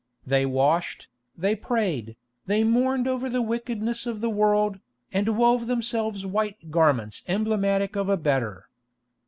[0.25, 2.15] They washed, they prayed,
[2.47, 4.79] they mourned over the wickedness of the world,
[5.13, 8.67] and wove themselves white garments emblematic of a better.